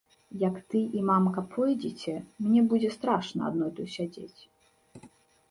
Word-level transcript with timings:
Як 0.43 0.55
ты 0.73 0.79
і 0.99 1.03
мамка 1.09 1.43
пойдзеце, 1.55 2.13
мне 2.47 2.65
будзе 2.73 2.89
страшна 2.97 3.41
адной 3.53 3.71
тут 3.79 3.87
сядзець. 3.99 4.41